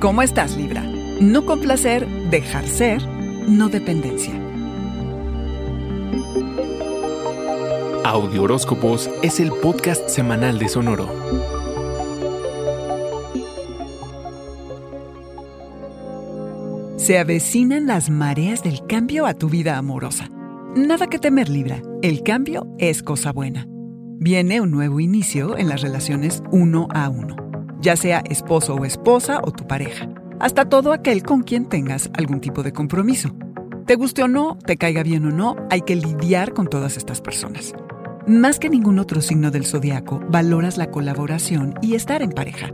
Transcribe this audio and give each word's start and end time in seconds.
¿Cómo 0.00 0.22
estás, 0.22 0.56
Libra? 0.56 0.82
No 1.20 1.44
complacer, 1.44 2.08
dejar 2.30 2.66
ser, 2.66 3.06
no 3.46 3.68
dependencia. 3.68 4.32
Audio 8.04 8.44
Horóscopos 8.44 9.10
es 9.20 9.40
el 9.40 9.50
podcast 9.52 10.08
semanal 10.08 10.58
de 10.58 10.70
Sonoro. 10.70 11.06
Se 16.96 17.18
avecinan 17.18 17.86
las 17.86 18.08
mareas 18.08 18.62
del 18.62 18.86
cambio 18.86 19.26
a 19.26 19.34
tu 19.34 19.50
vida 19.50 19.76
amorosa. 19.76 20.30
Nada 20.74 21.08
que 21.08 21.18
temer, 21.18 21.50
Libra. 21.50 21.82
El 22.00 22.22
cambio 22.22 22.74
es 22.78 23.02
cosa 23.02 23.32
buena. 23.32 23.66
Viene 24.22 24.62
un 24.62 24.70
nuevo 24.70 24.98
inicio 24.98 25.58
en 25.58 25.68
las 25.68 25.82
relaciones 25.82 26.42
uno 26.50 26.88
a 26.94 27.10
uno, 27.10 27.36
ya 27.80 27.96
sea 27.96 28.22
esposo 28.28 28.74
o 28.74 28.84
esposa 28.84 29.40
o 29.42 29.52
tu 29.52 29.66
pareja 29.66 30.08
hasta 30.40 30.64
todo 30.64 30.92
aquel 30.92 31.22
con 31.22 31.42
quien 31.42 31.66
tengas 31.66 32.10
algún 32.14 32.40
tipo 32.40 32.62
de 32.62 32.72
compromiso. 32.72 33.30
Te 33.86 33.94
guste 33.94 34.22
o 34.22 34.28
no, 34.28 34.56
te 34.56 34.76
caiga 34.76 35.02
bien 35.02 35.26
o 35.26 35.30
no, 35.30 35.54
hay 35.70 35.82
que 35.82 35.94
lidiar 35.94 36.54
con 36.54 36.66
todas 36.66 36.96
estas 36.96 37.20
personas. 37.20 37.74
Más 38.26 38.58
que 38.58 38.70
ningún 38.70 38.98
otro 38.98 39.20
signo 39.20 39.50
del 39.50 39.66
zodiaco, 39.66 40.20
valoras 40.28 40.78
la 40.78 40.90
colaboración 40.90 41.74
y 41.82 41.94
estar 41.94 42.22
en 42.22 42.30
pareja. 42.30 42.70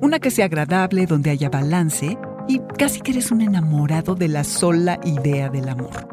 Una 0.00 0.18
que 0.18 0.30
sea 0.30 0.44
agradable, 0.44 1.06
donde 1.06 1.30
haya 1.30 1.48
balance 1.48 2.18
y 2.48 2.60
casi 2.78 3.00
que 3.00 3.12
eres 3.12 3.30
un 3.30 3.40
enamorado 3.40 4.14
de 4.14 4.28
la 4.28 4.44
sola 4.44 5.00
idea 5.04 5.48
del 5.48 5.68
amor. 5.68 6.08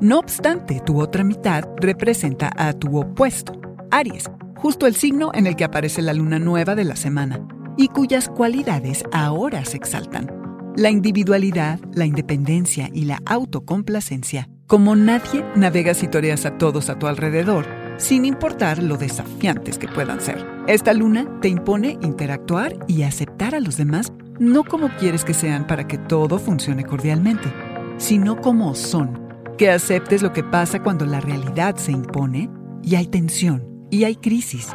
No 0.00 0.18
obstante, 0.18 0.80
tu 0.84 1.00
otra 1.00 1.24
mitad 1.24 1.64
representa 1.76 2.50
a 2.56 2.72
tu 2.72 2.98
opuesto, 2.98 3.52
Aries, 3.90 4.30
justo 4.56 4.86
el 4.86 4.96
signo 4.96 5.30
en 5.32 5.46
el 5.46 5.56
que 5.56 5.64
aparece 5.64 6.02
la 6.02 6.12
luna 6.12 6.38
nueva 6.38 6.74
de 6.74 6.84
la 6.84 6.96
semana 6.96 7.40
y 7.76 7.88
cuyas 7.88 8.28
cualidades 8.28 9.04
ahora 9.12 9.64
se 9.64 9.76
exaltan 9.76 10.42
la 10.76 10.90
individualidad, 10.90 11.80
la 11.92 12.06
independencia 12.06 12.88
y 12.92 13.04
la 13.04 13.20
autocomplacencia. 13.26 14.48
Como 14.66 14.96
nadie, 14.96 15.44
navegas 15.54 16.02
y 16.02 16.08
toreas 16.08 16.46
a 16.46 16.56
todos 16.56 16.88
a 16.88 16.98
tu 16.98 17.06
alrededor, 17.06 17.66
sin 17.98 18.24
importar 18.24 18.82
lo 18.82 18.96
desafiantes 18.96 19.78
que 19.78 19.88
puedan 19.88 20.20
ser. 20.20 20.46
Esta 20.66 20.94
luna 20.94 21.40
te 21.40 21.48
impone 21.48 21.98
interactuar 22.00 22.76
y 22.88 23.02
aceptar 23.02 23.54
a 23.54 23.60
los 23.60 23.76
demás 23.76 24.12
no 24.38 24.64
como 24.64 24.88
quieres 24.96 25.24
que 25.24 25.34
sean 25.34 25.66
para 25.66 25.86
que 25.86 25.98
todo 25.98 26.38
funcione 26.38 26.84
cordialmente, 26.84 27.52
sino 27.98 28.40
como 28.40 28.74
son. 28.74 29.20
Que 29.58 29.70
aceptes 29.70 30.22
lo 30.22 30.32
que 30.32 30.42
pasa 30.42 30.82
cuando 30.82 31.04
la 31.04 31.20
realidad 31.20 31.76
se 31.76 31.92
impone 31.92 32.48
y 32.82 32.94
hay 32.94 33.06
tensión 33.06 33.86
y 33.90 34.04
hay 34.04 34.16
crisis. 34.16 34.68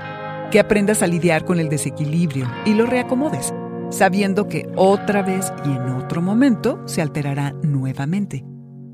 Que 0.52 0.60
aprendas 0.60 1.02
a 1.02 1.08
lidiar 1.08 1.46
con 1.46 1.60
el 1.60 1.70
desequilibrio 1.70 2.50
y 2.66 2.74
lo 2.74 2.86
reacomodes 2.86 3.54
sabiendo 3.90 4.48
que 4.48 4.70
otra 4.76 5.22
vez 5.22 5.52
y 5.66 5.70
en 5.70 5.90
otro 5.90 6.22
momento 6.22 6.82
se 6.86 7.02
alterará 7.02 7.54
nuevamente. 7.64 8.44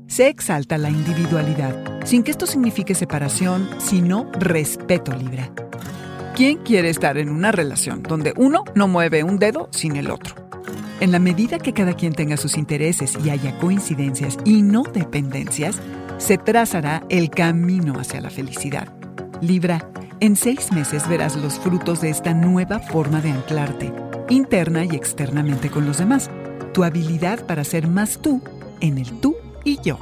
Se 0.06 0.28
exalta 0.28 0.78
la 0.78 0.90
individualidad, 0.90 2.04
sin 2.04 2.22
que 2.22 2.30
esto 2.30 2.46
signifique 2.46 2.94
separación, 2.94 3.68
sino 3.78 4.30
respeto 4.32 5.12
libre. 5.12 5.50
¿Quién 6.36 6.58
quiere 6.58 6.90
estar 6.90 7.16
en 7.16 7.30
una 7.30 7.52
relación 7.52 8.02
donde 8.02 8.34
uno 8.36 8.64
no 8.74 8.88
mueve 8.88 9.22
un 9.22 9.38
dedo 9.38 9.68
sin 9.72 9.96
el 9.96 10.10
otro? 10.10 10.34
En 11.00 11.10
la 11.10 11.18
medida 11.18 11.58
que 11.58 11.72
cada 11.72 11.94
quien 11.94 12.12
tenga 12.12 12.36
sus 12.36 12.56
intereses 12.56 13.16
y 13.24 13.30
haya 13.30 13.58
coincidencias 13.58 14.38
y 14.44 14.62
no 14.62 14.82
dependencias, 14.82 15.80
se 16.18 16.38
trazará 16.38 17.02
el 17.08 17.30
camino 17.30 17.98
hacia 17.98 18.20
la 18.20 18.30
felicidad. 18.30 18.88
Libra, 19.40 19.88
en 20.20 20.36
seis 20.36 20.72
meses 20.72 21.08
verás 21.08 21.36
los 21.36 21.58
frutos 21.58 22.00
de 22.00 22.10
esta 22.10 22.34
nueva 22.34 22.78
forma 22.78 23.20
de 23.20 23.30
anclarte 23.30 23.92
interna 24.28 24.84
y 24.84 24.94
externamente 24.94 25.70
con 25.70 25.86
los 25.86 25.98
demás. 25.98 26.30
Tu 26.72 26.84
habilidad 26.84 27.46
para 27.46 27.64
ser 27.64 27.88
más 27.88 28.18
tú 28.18 28.40
en 28.80 28.98
el 28.98 29.20
tú 29.20 29.36
y 29.64 29.80
yo. 29.82 29.98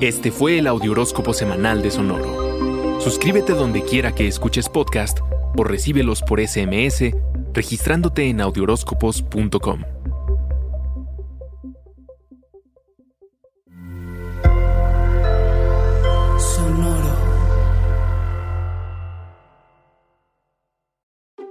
Este 0.00 0.30
fue 0.30 0.58
el 0.58 0.66
Audioróscopo 0.66 1.32
Semanal 1.32 1.82
de 1.82 1.90
Sonoro. 1.90 3.00
Suscríbete 3.00 3.52
donde 3.52 3.82
quiera 3.82 4.12
que 4.12 4.26
escuches 4.26 4.68
podcast 4.68 5.20
o 5.56 5.64
recíbelos 5.64 6.22
por 6.22 6.40
SMS 6.40 7.12
registrándote 7.54 8.28
en 8.28 8.42
audioróscopos.com. 8.42 9.95